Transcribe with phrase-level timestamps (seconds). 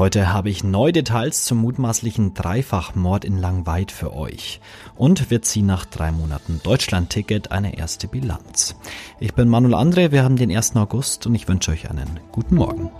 [0.00, 4.58] Heute habe ich neue Details zum mutmaßlichen Dreifachmord in Langweid für euch.
[4.96, 8.76] Und wir ziehen nach drei Monaten Deutschland-Ticket eine erste Bilanz.
[9.18, 10.74] Ich bin Manuel André, wir haben den 1.
[10.76, 12.90] August und ich wünsche euch einen guten Morgen.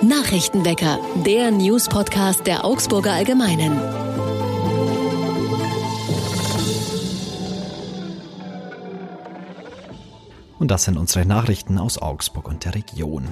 [0.00, 3.78] Nachrichtenwecker, der News-Podcast der Augsburger Allgemeinen.
[10.60, 13.28] Und das sind unsere Nachrichten aus Augsburg und der Region.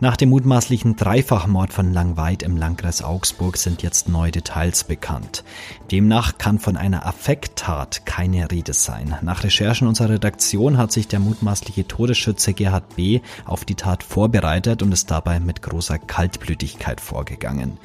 [0.00, 5.44] Nach dem mutmaßlichen Dreifachmord von Langweid im Landkreis Augsburg sind jetzt neue Details bekannt.
[5.90, 9.14] Demnach kann von einer Affekttat keine Rede sein.
[9.20, 13.20] Nach Recherchen unserer Redaktion hat sich der mutmaßliche Todesschütze Gerhard B.
[13.44, 17.76] auf die Tat vorbereitet und ist dabei mit großer Kaltblütigkeit vorgegangen.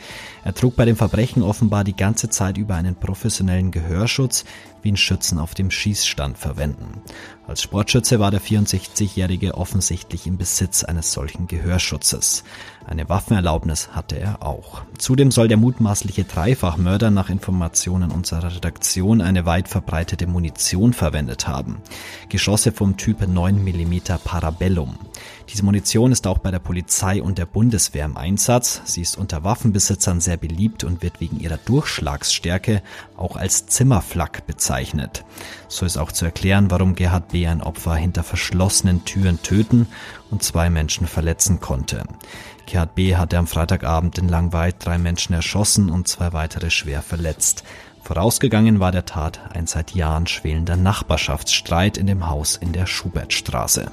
[0.46, 4.46] Er trug bei dem Verbrechen offenbar die ganze Zeit über einen professionellen Gehörschutz,
[4.86, 7.02] wie ihn Schützen auf dem Schießstand verwenden.
[7.48, 12.44] Als Sportschütze war der 64-Jährige offensichtlich im Besitz eines solchen Gehörschutzes.
[12.88, 14.82] Eine Waffenerlaubnis hatte er auch.
[14.98, 21.82] Zudem soll der mutmaßliche Dreifachmörder nach Informationen unserer Redaktion eine weit verbreitete Munition verwendet haben.
[22.30, 24.98] Geschosse vom Typ 9 mm Parabellum.
[25.50, 28.82] Diese Munition ist auch bei der Polizei und der Bundeswehr im Einsatz.
[28.86, 32.82] Sie ist unter Waffenbesitzern sehr beliebt und wird wegen ihrer Durchschlagsstärke
[33.16, 35.24] auch als Zimmerflak bezeichnet.
[35.68, 37.48] So ist auch zu erklären, warum Gerhard B.
[37.48, 39.88] ein Opfer hinter verschlossenen Türen töten
[40.32, 42.06] und zwei Menschen verletzen konnte.
[42.66, 43.18] Gerhard B.
[43.18, 47.66] hatte am Freitagabend in Langweid drei Menschen erschossen und zwei weitere schwer verletzt.
[48.04, 53.92] Vorausgegangen war der Tat ein seit Jahren schwelender Nachbarschaftsstreit in dem Haus in der Schubertstraße.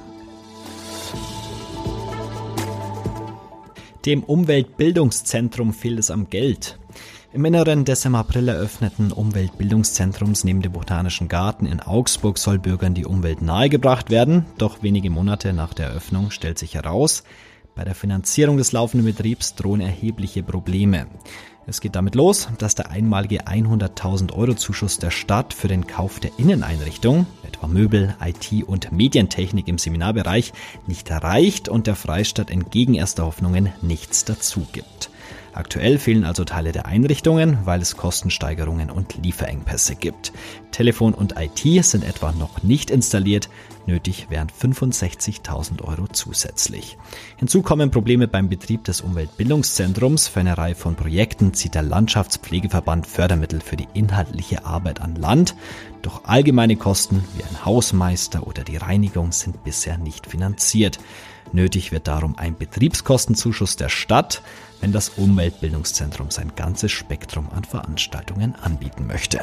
[4.05, 6.79] Dem Umweltbildungszentrum fehlt es am Geld.
[7.33, 12.93] Im Inneren des im April eröffneten Umweltbildungszentrums neben dem Botanischen Garten in Augsburg soll Bürgern
[12.93, 14.45] die Umwelt nahegebracht werden.
[14.59, 17.23] Doch wenige Monate nach der Eröffnung stellt sich heraus,
[17.73, 21.07] bei der Finanzierung des laufenden Betriebs drohen erhebliche Probleme.
[21.65, 26.19] Es geht damit los, dass der einmalige 100.000 Euro Zuschuss der Stadt für den Kauf
[26.19, 30.53] der Inneneinrichtung, etwa Möbel, IT und Medientechnik im Seminarbereich,
[30.85, 35.09] nicht reicht und der Freistaat entgegen erster Hoffnungen nichts dazu gibt.
[35.53, 40.33] Aktuell fehlen also Teile der Einrichtungen, weil es Kostensteigerungen und Lieferengpässe gibt.
[40.71, 43.49] Telefon und IT sind etwa noch nicht installiert,
[43.85, 46.97] nötig wären 65.000 Euro zusätzlich.
[47.37, 50.27] Hinzu kommen Probleme beim Betrieb des Umweltbildungszentrums.
[50.27, 55.55] Für eine Reihe von Projekten zieht der Landschaftspflegeverband Fördermittel für die inhaltliche Arbeit an Land.
[56.01, 60.99] Doch allgemeine Kosten wie ein Hausmeister oder die Reinigung sind bisher nicht finanziert.
[61.51, 64.41] Nötig wird darum ein Betriebskostenzuschuss der Stadt,
[64.81, 69.41] wenn das Umweltbildungszentrum sein ganzes Spektrum an Veranstaltungen anbieten möchte.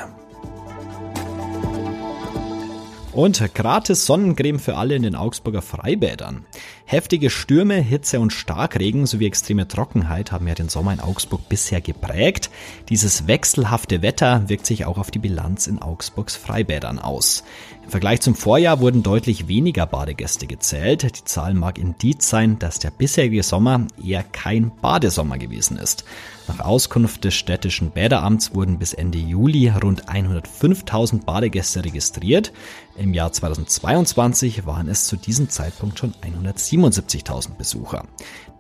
[3.21, 6.47] Und gratis Sonnencreme für alle in den Augsburger Freibädern.
[6.87, 11.83] Heftige Stürme, Hitze und Starkregen sowie extreme Trockenheit haben ja den Sommer in Augsburg bisher
[11.83, 12.49] geprägt.
[12.89, 17.45] Dieses wechselhafte Wetter wirkt sich auch auf die Bilanz in Augsburgs Freibädern aus.
[17.85, 21.03] Im Vergleich zum Vorjahr wurden deutlich weniger Badegäste gezählt.
[21.03, 26.07] Die Zahl mag Indiz sein, dass der bisherige Sommer eher kein Badesommer gewesen ist.
[26.51, 32.53] Nach Auskunft des städtischen Bäderamts wurden bis Ende Juli rund 105.000 Badegäste registriert.
[32.97, 38.05] Im Jahr 2022 waren es zu diesem Zeitpunkt schon 177.000 Besucher.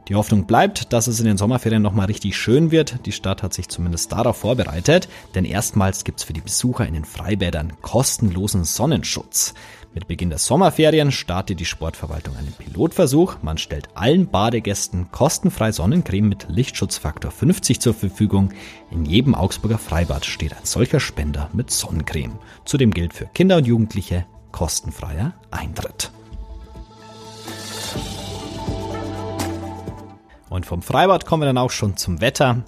[0.06, 3.06] Die Hoffnung bleibt, dass es in den Sommerferien nochmal richtig schön wird.
[3.06, 7.04] Die Stadt hat sich zumindest darauf vorbereitet, denn erstmals gibt's für die Besucher in den
[7.04, 9.54] Freibädern kostenlosen Sonnenschutz.
[9.92, 13.38] Mit Beginn der Sommerferien startet die Sportverwaltung einen Pilotversuch.
[13.42, 18.52] Man stellt allen Badegästen kostenfrei Sonnencreme mit Lichtschutzfaktor 50 zur Verfügung.
[18.92, 22.38] In jedem Augsburger Freibad steht ein solcher Spender mit Sonnencreme.
[22.64, 26.12] Zudem gilt für Kinder und Jugendliche kostenfreier Eintritt.
[30.50, 32.64] Und vom Freibad kommen wir dann auch schon zum Wetter.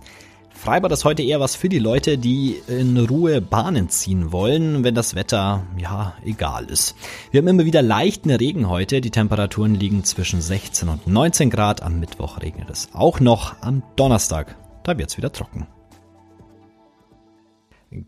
[0.62, 4.95] Freibad ist heute eher was für die Leute, die in Ruhe Bahnen ziehen wollen, wenn
[4.95, 6.95] das Wetter, ja, egal ist.
[7.33, 9.01] Wir haben immer wieder leichten Regen heute.
[9.01, 11.83] Die Temperaturen liegen zwischen 16 und 19 Grad.
[11.83, 13.60] Am Mittwoch regnet es auch noch.
[13.60, 15.66] Am Donnerstag, da wird's wieder trocken.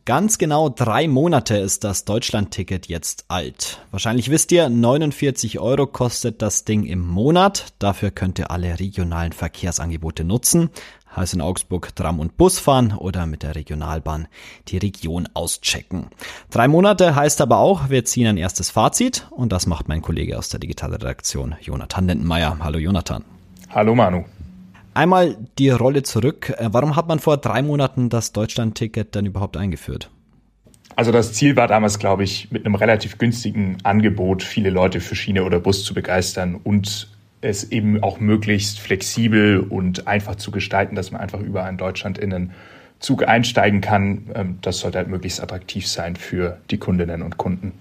[0.07, 3.83] Ganz genau drei Monate ist das Deutschland-Ticket jetzt alt.
[3.91, 7.75] Wahrscheinlich wisst ihr, 49 Euro kostet das Ding im Monat.
[7.79, 10.71] Dafür könnt ihr alle regionalen Verkehrsangebote nutzen.
[11.15, 14.27] Heißt in Augsburg Tram und Bus fahren oder mit der Regionalbahn
[14.69, 16.07] die Region auschecken.
[16.51, 20.39] Drei Monate heißt aber auch, wir ziehen ein erstes Fazit und das macht mein Kollege
[20.39, 22.57] aus der Digitalredaktion Jonathan Lindenmeier.
[22.61, 23.25] Hallo Jonathan.
[23.69, 24.25] Hallo Manu.
[24.95, 26.51] Einmal die Rolle zurück.
[26.57, 30.11] Äh, warum hat man vor drei Monaten das Deutschland-Ticket dann überhaupt eingeführt?
[30.97, 35.17] Also das Ziel war damals, glaube ich, mit einem relativ günstigen Angebot viele Leute für
[35.17, 37.09] Schiene oder Bus zu begeistern und
[37.41, 42.17] es eben auch möglichst flexibel und einfach zu gestalten, dass man einfach überall in Deutschland
[42.17, 42.53] in einen
[43.01, 44.31] Zug einsteigen kann.
[44.35, 47.73] Ähm, das sollte halt möglichst attraktiv sein für die Kundinnen und Kunden.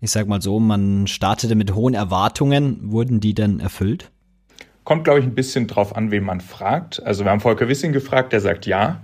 [0.00, 2.78] Ich sag mal so, man startete mit hohen Erwartungen.
[2.90, 4.10] Wurden die denn erfüllt?
[4.84, 7.02] Kommt, glaube ich, ein bisschen drauf an, wen man fragt.
[7.02, 9.00] Also wir haben Volker Wissing gefragt, der sagt ja,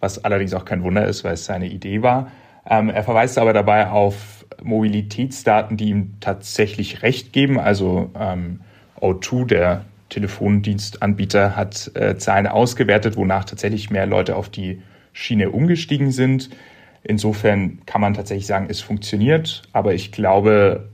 [0.00, 2.32] was allerdings auch kein Wunder ist, weil es seine Idee war.
[2.68, 7.60] Ähm, er verweist aber dabei auf Mobilitätsdaten, die ihm tatsächlich recht geben.
[7.60, 8.60] Also ähm,
[9.00, 14.82] O2, der Telefondienstanbieter, hat äh, Zahlen ausgewertet, wonach tatsächlich mehr Leute auf die
[15.12, 16.50] Schiene umgestiegen sind.
[17.02, 20.88] Insofern kann man tatsächlich sagen, es funktioniert, aber ich glaube,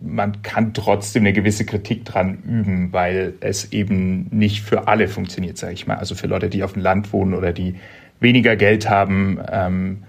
[0.00, 5.56] man kann trotzdem eine gewisse Kritik dran üben, weil es eben nicht für alle funktioniert,
[5.58, 5.96] sage ich mal.
[5.96, 7.76] Also für Leute, die auf dem Land wohnen oder die
[8.20, 10.04] weniger Geld haben, ähm,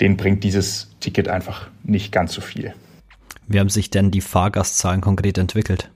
[0.00, 2.74] denen bringt dieses Ticket einfach nicht ganz so viel.
[3.48, 5.90] Wie haben sich denn die Fahrgastzahlen konkret entwickelt?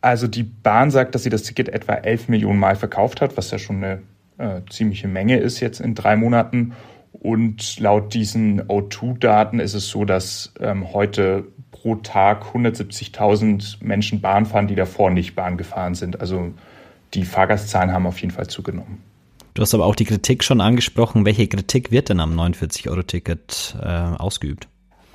[0.00, 3.50] Also die Bahn sagt, dass sie das Ticket etwa 11 Millionen Mal verkauft hat, was
[3.50, 4.02] ja schon eine
[4.38, 6.72] äh, ziemliche Menge ist jetzt in drei Monaten.
[7.12, 14.46] Und laut diesen O2-Daten ist es so, dass ähm, heute pro Tag 170.000 Menschen Bahn
[14.46, 16.20] fahren, die davor nicht Bahn gefahren sind.
[16.20, 16.52] Also
[17.14, 19.02] die Fahrgastzahlen haben auf jeden Fall zugenommen.
[19.54, 21.26] Du hast aber auch die Kritik schon angesprochen.
[21.26, 24.68] Welche Kritik wird denn am 49-Euro-Ticket äh, ausgeübt?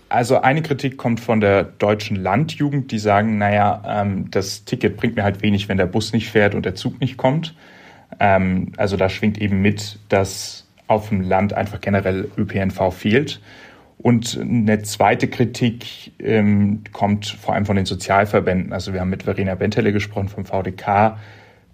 [0.09, 5.15] Also eine Kritik kommt von der deutschen Landjugend, die sagen, naja, ähm, das Ticket bringt
[5.15, 7.55] mir halt wenig, wenn der Bus nicht fährt und der Zug nicht kommt.
[8.19, 13.41] Ähm, also da schwingt eben mit, dass auf dem Land einfach generell ÖPNV fehlt.
[13.99, 18.71] Und eine zweite Kritik ähm, kommt vor allem von den Sozialverbänden.
[18.71, 21.17] Also wir haben mit Verena Bentele gesprochen vom VDK,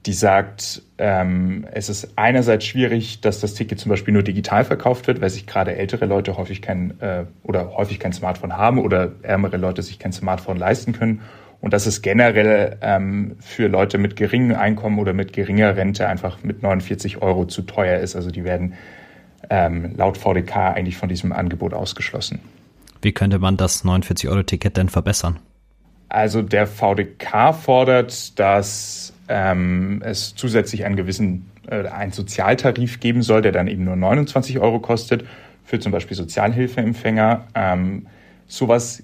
[0.06, 5.07] die sagt, ähm, es ist einerseits schwierig, dass das Ticket zum Beispiel nur digital verkauft
[5.07, 9.12] wird, weil sich gerade ältere Leute häufig kein äh, oder häufig kein Smartphone haben oder
[9.21, 11.21] ärmere Leute sich kein Smartphone leisten können.
[11.59, 16.44] Und dass es generell ähm, für Leute mit geringem Einkommen oder mit geringer Rente einfach
[16.44, 18.18] mit 49 Euro zu teuer ist.
[18.18, 18.74] Also die werden
[19.50, 22.40] ähm, laut VDK eigentlich von diesem Angebot ausgeschlossen.
[23.01, 25.40] Wie könnte man das 49-Euro-Ticket denn verbessern?
[26.10, 33.42] Also der VDK fordert, dass ähm, es zusätzlich einen gewissen äh, einen Sozialtarif geben soll,
[33.42, 35.25] der dann eben nur 29 Euro kostet
[35.63, 37.48] für zum Beispiel Sozialhilfeempfänger.
[37.56, 38.07] Ähm,
[38.48, 39.04] sowas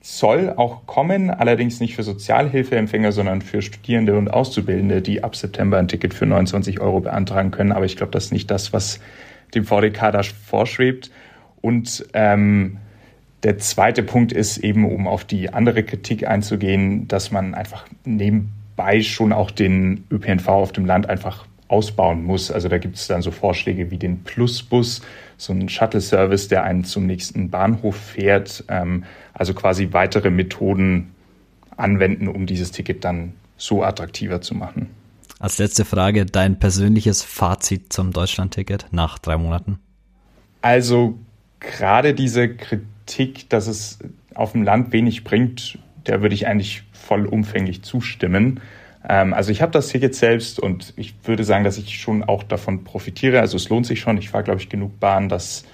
[0.00, 5.78] soll auch kommen, allerdings nicht für Sozialhilfeempfänger, sondern für Studierende und Auszubildende, die ab September
[5.78, 7.72] ein Ticket für 29 Euro beantragen können.
[7.72, 8.98] Aber ich glaube, das ist nicht das, was
[9.54, 11.10] dem VDK da vorschwebt.
[11.60, 12.78] Und ähm,
[13.42, 18.52] der zweite Punkt ist eben, um auf die andere Kritik einzugehen, dass man einfach neben
[18.82, 22.50] dabei schon auch den ÖPNV auf dem Land einfach ausbauen muss.
[22.50, 25.02] Also da gibt es dann so Vorschläge wie den Plusbus,
[25.36, 28.64] so ein Shuttle-Service, der einen zum nächsten Bahnhof fährt.
[28.68, 31.14] Ähm, also quasi weitere Methoden
[31.76, 34.90] anwenden, um dieses Ticket dann so attraktiver zu machen.
[35.42, 39.80] Als letzte Frage, dein persönliches Fazit zum Deutschland-Ticket nach drei Monaten?
[40.60, 41.18] Also
[41.58, 43.98] gerade diese Kritik, dass es
[44.34, 48.60] auf dem Land wenig bringt, der würde ich eigentlich vollumfänglich zustimmen.
[49.08, 52.44] Ähm, also ich habe das Ticket selbst und ich würde sagen, dass ich schon auch
[52.44, 53.40] davon profitiere.
[53.40, 54.18] Also es lohnt sich schon.
[54.18, 55.64] Ich fahre, glaube ich, genug Bahn, dass,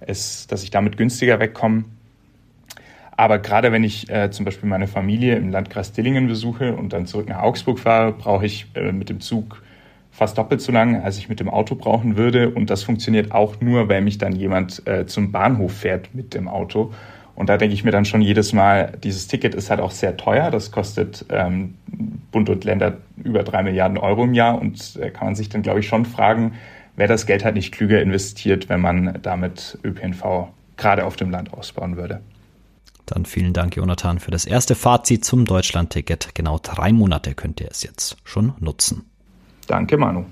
[0.00, 1.84] es, dass ich damit günstiger wegkomme.
[3.22, 7.06] Aber gerade wenn ich äh, zum Beispiel meine Familie im Landkreis Dillingen besuche und dann
[7.06, 9.62] zurück nach Augsburg fahre, brauche ich äh, mit dem Zug
[10.10, 12.50] fast doppelt so lang, als ich mit dem Auto brauchen würde.
[12.50, 16.48] Und das funktioniert auch nur, weil mich dann jemand äh, zum Bahnhof fährt mit dem
[16.48, 16.92] Auto.
[17.36, 20.16] Und da denke ich mir dann schon jedes Mal, dieses Ticket ist halt auch sehr
[20.16, 20.50] teuer.
[20.50, 21.74] Das kostet ähm,
[22.32, 24.60] Bund und Länder über drei Milliarden Euro im Jahr.
[24.60, 26.54] Und äh, kann man sich dann, glaube ich, schon fragen,
[26.96, 31.52] wäre das Geld halt nicht klüger investiert, wenn man damit ÖPNV gerade auf dem Land
[31.52, 32.20] ausbauen würde.
[33.06, 36.34] Dann vielen Dank, Jonathan, für das erste Fazit zum Deutschland-Ticket.
[36.34, 39.10] Genau drei Monate könnt ihr es jetzt schon nutzen.
[39.66, 40.24] Danke, Manu.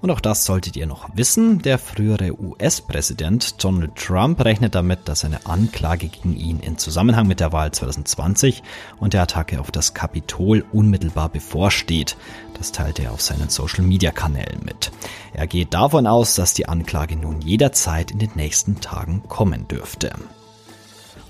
[0.00, 1.60] Und auch das solltet ihr noch wissen.
[1.60, 7.40] Der frühere US-Präsident Donald Trump rechnet damit, dass eine Anklage gegen ihn in Zusammenhang mit
[7.40, 8.62] der Wahl 2020
[8.98, 12.16] und der Attacke auf das Kapitol unmittelbar bevorsteht.
[12.60, 14.92] Das teilte er auf seinen Social-Media-Kanälen mit.
[15.32, 20.12] Er geht davon aus, dass die Anklage nun jederzeit in den nächsten Tagen kommen dürfte.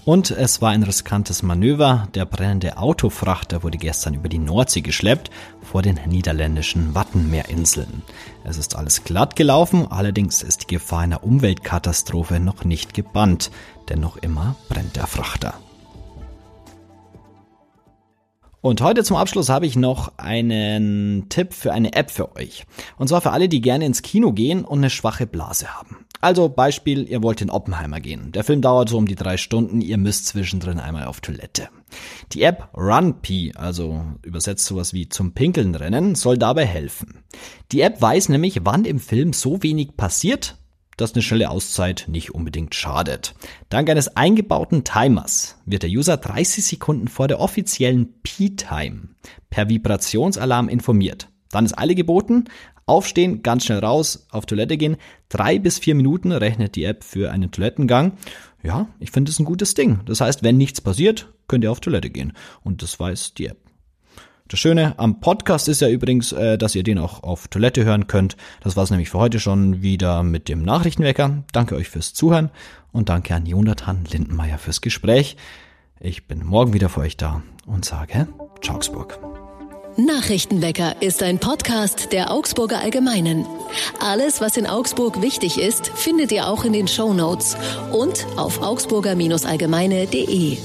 [0.05, 2.09] Und es war ein riskantes Manöver.
[2.17, 5.31] Der brennende Autofrachter wurde gestern über die Nordsee geschleppt
[5.63, 8.03] vor den niederländischen Wattenmeerinseln.
[8.43, 13.53] Es ist alles glatt gelaufen, allerdings ist die Gefahr einer Umweltkatastrophe noch nicht gebannt,
[13.89, 15.55] denn noch immer brennt der Frachter.
[18.63, 22.67] Und heute zum Abschluss habe ich noch einen Tipp für eine App für euch.
[22.99, 26.05] Und zwar für alle, die gerne ins Kino gehen und eine schwache Blase haben.
[26.21, 28.33] Also Beispiel, ihr wollt in Oppenheimer gehen.
[28.33, 31.71] Der Film dauert so um die drei Stunden, ihr müsst zwischendrin einmal auf Toilette.
[32.33, 37.25] Die App RunP, also übersetzt sowas wie zum Pinkeln rennen, soll dabei helfen.
[37.73, 40.59] Die App weiß nämlich, wann im Film so wenig passiert,
[41.01, 43.35] dass eine schnelle Auszeit nicht unbedingt schadet.
[43.69, 49.09] Dank eines eingebauten Timers wird der User 30 Sekunden vor der offiziellen P-Time
[49.49, 51.29] per Vibrationsalarm informiert.
[51.51, 52.45] Dann ist alle geboten,
[52.87, 54.97] aufstehen, ganz schnell raus, auf Toilette gehen.
[55.29, 58.13] Drei bis vier Minuten rechnet die App für einen Toilettengang.
[58.63, 60.01] Ja, ich finde es ein gutes Ding.
[60.05, 62.33] Das heißt, wenn nichts passiert, könnt ihr auf Toilette gehen.
[62.63, 63.70] Und das weiß die App.
[64.51, 68.09] Das Schöne am Podcast ist ja übrigens, äh, dass ihr den auch auf Toilette hören
[68.09, 68.37] könnt.
[68.61, 71.45] Das war es nämlich für heute schon wieder mit dem Nachrichtenwecker.
[71.53, 72.51] Danke euch fürs Zuhören
[72.91, 75.37] und danke an Jonathan Lindenmeier fürs Gespräch.
[76.01, 78.27] Ich bin morgen wieder für euch da und sage
[78.69, 79.21] Augsburg.
[79.97, 83.47] Nachrichtenwecker ist ein Podcast der Augsburger Allgemeinen.
[84.01, 87.57] Alles, was in Augsburg wichtig ist, findet ihr auch in den Show Notes
[87.93, 90.59] und auf augsburger-allgemeine.de.